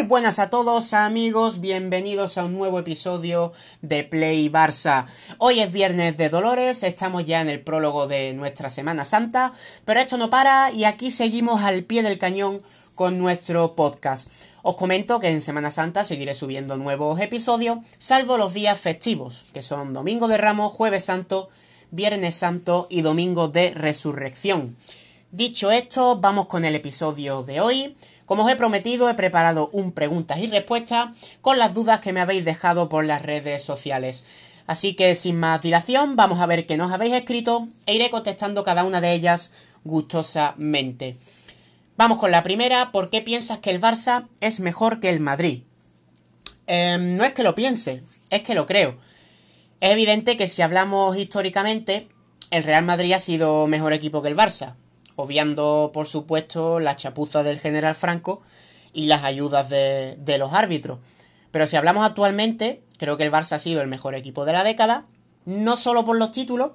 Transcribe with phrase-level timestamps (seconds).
[0.00, 3.52] Muy buenas a todos amigos, bienvenidos a un nuevo episodio
[3.82, 5.04] de Play Barça.
[5.36, 9.52] Hoy es viernes de Dolores, estamos ya en el prólogo de nuestra Semana Santa,
[9.84, 12.62] pero esto no para y aquí seguimos al pie del cañón
[12.94, 14.26] con nuestro podcast.
[14.62, 19.62] Os comento que en Semana Santa seguiré subiendo nuevos episodios, salvo los días festivos, que
[19.62, 21.50] son Domingo de Ramos, Jueves Santo,
[21.90, 24.78] Viernes Santo y Domingo de Resurrección.
[25.30, 27.96] Dicho esto, vamos con el episodio de hoy.
[28.30, 31.08] Como os he prometido, he preparado un preguntas y respuestas
[31.40, 34.22] con las dudas que me habéis dejado por las redes sociales.
[34.68, 38.62] Así que sin más dilación, vamos a ver qué nos habéis escrito e iré contestando
[38.62, 39.50] cada una de ellas
[39.82, 41.16] gustosamente.
[41.96, 45.64] Vamos con la primera, ¿por qué piensas que el Barça es mejor que el Madrid?
[46.68, 48.96] Em, no es que lo piense, es que lo creo.
[49.80, 52.06] Es evidente que si hablamos históricamente,
[52.52, 54.76] el Real Madrid ha sido mejor equipo que el Barça
[55.20, 58.42] obviando por supuesto la chapuza del general Franco
[58.92, 60.98] y las ayudas de, los árbitros.
[61.50, 64.64] Pero si hablamos actualmente, creo que el Barça ha sido el mejor equipo de la
[64.64, 65.06] década,
[65.44, 66.72] no solo por los títulos,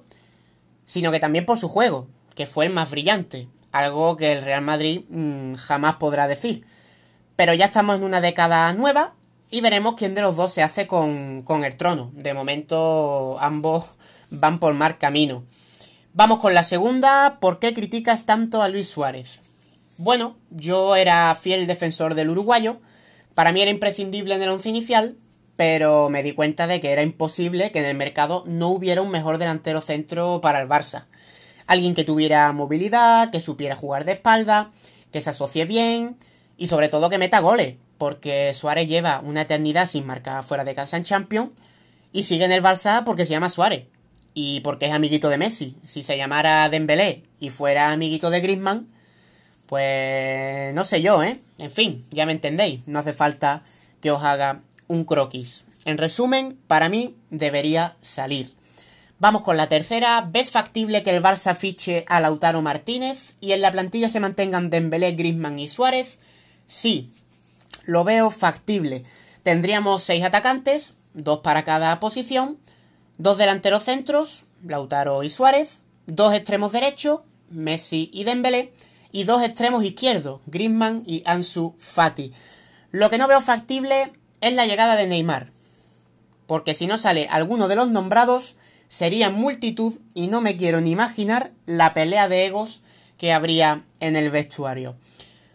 [0.84, 4.62] sino que también por su juego, que fue el más brillante, algo que el Real
[4.62, 6.66] Madrid mm, jamás podrá decir.
[7.36, 9.14] Pero ya estamos en una década nueva
[9.50, 12.10] y veremos quién de los dos se hace con, con el trono.
[12.14, 13.84] De momento ambos
[14.30, 15.44] van por mal camino.
[16.16, 17.36] Vamos con la segunda.
[17.40, 19.42] ¿Por qué criticas tanto a Luis Suárez?
[19.98, 22.80] Bueno, yo era fiel defensor del uruguayo.
[23.34, 25.18] Para mí era imprescindible en el once inicial,
[25.56, 29.10] pero me di cuenta de que era imposible que en el mercado no hubiera un
[29.10, 31.04] mejor delantero centro para el Barça.
[31.66, 34.70] Alguien que tuviera movilidad, que supiera jugar de espalda,
[35.12, 36.16] que se asocie bien
[36.56, 40.74] y sobre todo que meta goles, porque Suárez lleva una eternidad sin marcar fuera de
[40.74, 41.50] casa en Champions
[42.10, 43.88] y sigue en el Barça porque se llama Suárez
[44.38, 45.76] y porque es amiguito de Messi.
[45.86, 48.86] Si se llamara Dembélé y fuera amiguito de Griezmann,
[49.64, 51.40] pues no sé yo, ¿eh?
[51.56, 53.62] En fin, ya me entendéis, no hace falta
[54.02, 55.64] que os haga un croquis.
[55.86, 58.52] En resumen, para mí debería salir.
[59.18, 60.28] Vamos con la tercera.
[60.30, 64.68] ¿Ves factible que el Barça fiche a Lautaro Martínez y en la plantilla se mantengan
[64.68, 66.18] Dembélé, Griezmann y Suárez?
[66.66, 67.10] Sí,
[67.86, 69.02] lo veo factible.
[69.42, 72.58] Tendríamos seis atacantes, dos para cada posición,
[73.18, 78.72] Dos delanteros centros, Lautaro y Suárez, dos extremos derechos, Messi y Dembélé,
[79.10, 82.32] y dos extremos izquierdos, Griezmann y Ansu Fati.
[82.90, 85.50] Lo que no veo factible es la llegada de Neymar,
[86.46, 88.56] porque si no sale alguno de los nombrados,
[88.88, 92.82] sería multitud y no me quiero ni imaginar la pelea de egos
[93.16, 94.96] que habría en el vestuario.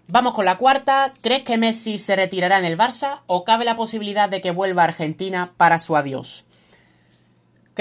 [0.07, 1.13] Vamos con la cuarta.
[1.21, 4.81] ¿Crees que Messi se retirará en el Barça o cabe la posibilidad de que vuelva
[4.81, 6.43] a Argentina para su adiós?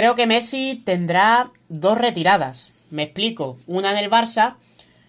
[0.00, 2.70] Creo que Messi tendrá dos retiradas.
[2.88, 3.58] Me explico.
[3.66, 4.54] Una en el Barça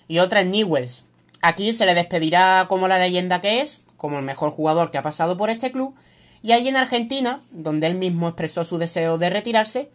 [0.09, 1.06] y otra en Newells.
[1.41, 5.02] Aquí se le despedirá como la leyenda que es, como el mejor jugador que ha
[5.02, 5.96] pasado por este club.
[6.44, 9.90] Y allí en Argentina, donde él mismo expresó su deseo de retirarse,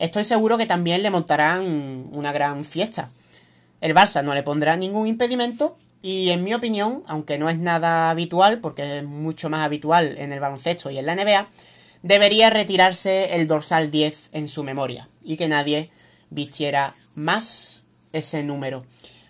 [0.00, 3.08] estoy seguro que también le montarán una gran fiesta.
[3.80, 8.10] El Barça no le pondrá ningún impedimento y en mi opinión, aunque no es nada
[8.10, 11.46] habitual, porque es mucho más habitual en el baloncesto y en la NBA,
[12.02, 15.90] debería retirarse el dorsal 10 en su memoria y que nadie
[16.30, 18.84] vistiera más ese número.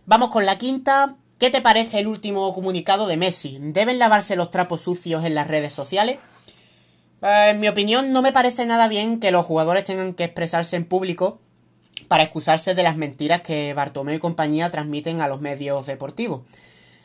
[0.07, 1.17] Vamos con la quinta.
[1.39, 3.59] ¿Qué te parece el último comunicado de Messi?
[3.61, 6.19] ¿Deben lavarse los trapos sucios en las redes sociales?
[7.23, 10.77] Eh, en mi opinión, no me parece nada bien que los jugadores tengan que expresarse
[10.77, 11.41] en público
[12.09, 16.43] para excusarse de las mentiras que Bartomeu y compañía transmiten a los medios deportivos.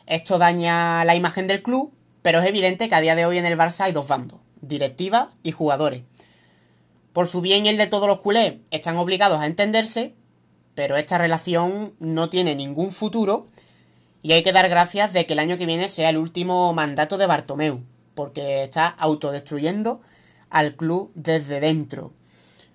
[0.06, 3.46] Esto daña la imagen del club, pero es evidente que a día de hoy en
[3.46, 6.02] el Barça hay dos bandos directiva y jugadores.
[7.12, 10.14] Por su bien y el de todos los culés, están obligados a entenderse,
[10.74, 13.46] pero esta relación no tiene ningún futuro
[14.22, 17.16] y hay que dar gracias de que el año que viene sea el último mandato
[17.16, 17.82] de Bartomeu,
[18.14, 20.00] porque está autodestruyendo
[20.50, 22.12] al club desde dentro.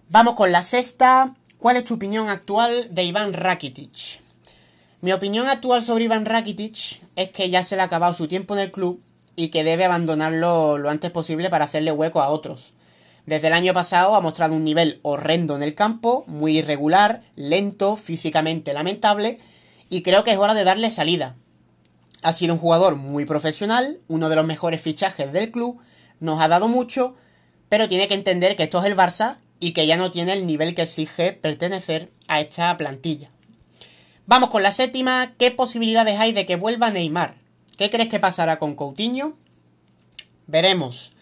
[0.09, 1.35] Vamos con la sexta.
[1.57, 4.21] ¿Cuál es tu opinión actual de Iván Rakitic?
[5.01, 8.55] Mi opinión actual sobre Iván Rakitic es que ya se le ha acabado su tiempo
[8.55, 9.01] en el club
[9.41, 12.73] y que debe abandonarlo lo antes posible para hacerle hueco a otros.
[13.25, 17.97] Desde el año pasado ha mostrado un nivel horrendo en el campo, muy irregular, lento,
[17.97, 19.39] físicamente lamentable,
[19.89, 21.37] y creo que es hora de darle salida.
[22.21, 25.81] Ha sido un jugador muy profesional, uno de los mejores fichajes del club,
[26.19, 27.15] nos ha dado mucho,
[27.67, 30.45] pero tiene que entender que esto es el Barça y que ya no tiene el
[30.45, 33.31] nivel que exige pertenecer a esta plantilla.
[34.27, 37.40] Vamos con la séptima, ¿qué posibilidades hay de que vuelva Neymar?
[37.81, 39.33] ¿Qué crees que pasará con Coutinho?
[40.45, 41.13] Veremos.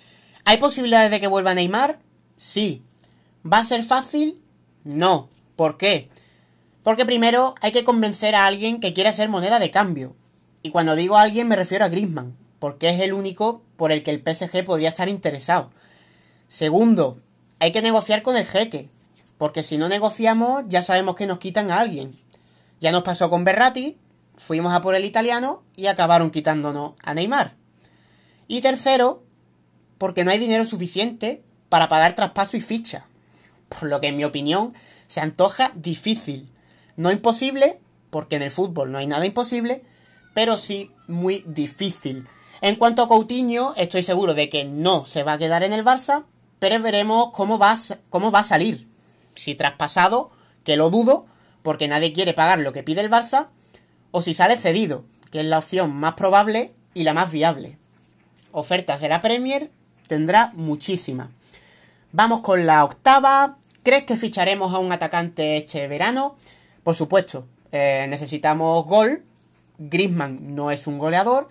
[0.43, 1.99] ¿Hay posibilidades de que vuelva Neymar?
[2.35, 2.83] Sí.
[3.49, 4.41] ¿Va a ser fácil?
[4.83, 5.29] No.
[5.55, 6.09] ¿Por qué?
[6.83, 10.17] Porque primero hay que convencer a alguien que quiera ser moneda de cambio.
[10.61, 12.35] Y cuando digo a alguien me refiero a Griezmann.
[12.59, 15.71] porque es el único por el que el PSG podría estar interesado.
[16.49, 17.21] Segundo,
[17.59, 18.89] hay que negociar con el jeque,
[19.37, 22.13] porque si no negociamos ya sabemos que nos quitan a alguien.
[22.81, 23.95] Ya nos pasó con Berratti,
[24.39, 27.55] fuimos a por el italiano y acabaron quitándonos a Neymar.
[28.47, 29.21] Y tercero,
[29.97, 33.05] porque no hay dinero suficiente para pagar traspaso y ficha.
[33.67, 34.73] Por lo que en mi opinión
[35.07, 36.49] se antoja difícil.
[36.95, 39.83] No imposible, porque en el fútbol no hay nada imposible,
[40.33, 42.25] pero sí muy difícil.
[42.61, 45.85] En cuanto a Coutinho, estoy seguro de que no se va a quedar en el
[45.85, 46.23] Barça,
[46.59, 47.77] pero veremos cómo va,
[48.09, 48.87] cómo va a salir.
[49.35, 50.31] Si traspasado,
[50.63, 51.25] que lo dudo,
[51.61, 53.47] porque nadie quiere pagar lo que pide el Barça,
[54.11, 57.77] o si sale cedido, que es la opción más probable y la más viable.
[58.51, 59.71] Ofertas de la Premier
[60.07, 61.29] tendrá muchísimas.
[62.11, 63.57] Vamos con la octava.
[63.83, 66.35] ¿Crees que ficharemos a un atacante este verano?
[66.83, 69.23] Por supuesto, eh, necesitamos gol.
[69.77, 71.47] Griezmann no es un goleador.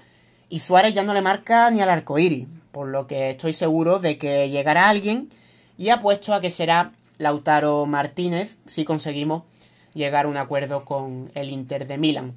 [0.48, 2.46] Y Suárez ya no le marca ni al arco iris.
[2.72, 5.30] Por lo que estoy seguro de que llegará alguien.
[5.76, 9.44] Y apuesto a que será Lautaro Martínez si conseguimos
[9.98, 12.34] llegar a un acuerdo con el Inter de Milán.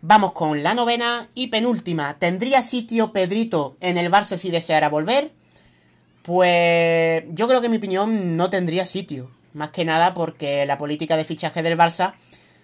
[0.00, 2.18] Vamos con la novena y penúltima.
[2.18, 5.30] ¿Tendría sitio Pedrito en el Barça si deseara volver?
[6.22, 9.30] Pues yo creo que en mi opinión no tendría sitio.
[9.54, 12.14] Más que nada porque la política de fichaje del Barça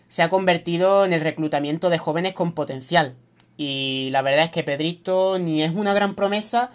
[0.08, 3.14] se ha convertido en el reclutamiento de jóvenes con potencial.
[3.56, 6.70] Y la verdad es que Pedrito ni es una gran promesa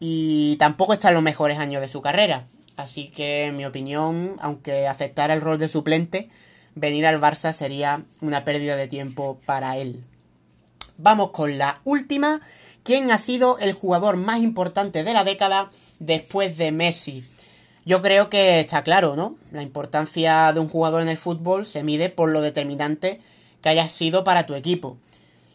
[0.00, 2.46] y tampoco está en los mejores años de su carrera.
[2.76, 6.30] Así que en mi opinión, aunque aceptara el rol de suplente,
[6.78, 10.04] venir al Barça sería una pérdida de tiempo para él.
[10.96, 12.40] Vamos con la última.
[12.82, 17.28] ¿Quién ha sido el jugador más importante de la década después de Messi?
[17.84, 19.36] Yo creo que está claro, ¿no?
[19.52, 23.20] La importancia de un jugador en el fútbol se mide por lo determinante
[23.62, 24.98] que haya sido para tu equipo.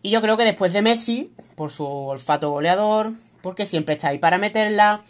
[0.01, 4.17] Y yo creo que después de Messi, por su olfato goleador, porque siempre está ahí
[4.17, 5.03] para meterla,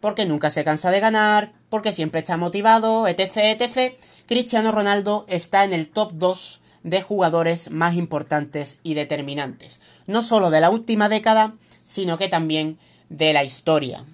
[0.00, 3.94] porque nunca se cansa de ganar, porque siempre está motivado, etc, etc,
[4.26, 10.50] Cristiano Ronaldo está en el top 2 de jugadores más importantes y determinantes, no solo
[10.50, 11.54] de la última década,
[11.84, 12.78] sino que también
[13.10, 14.04] de la historia.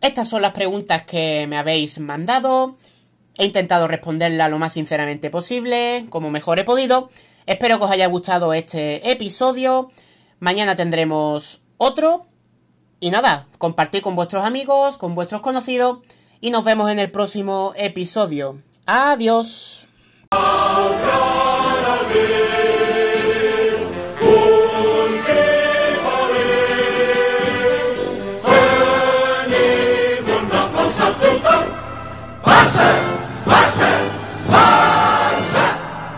[0.00, 2.76] Estas son las preguntas que me habéis mandado.
[3.36, 7.10] He intentado responderlas lo más sinceramente posible, como mejor he podido.
[7.46, 9.90] Espero que os haya gustado este episodio.
[10.38, 12.26] Mañana tendremos otro.
[13.00, 15.98] Y nada, compartid con vuestros amigos, con vuestros conocidos.
[16.40, 18.60] Y nos vemos en el próximo episodio.
[18.92, 19.86] Adiós.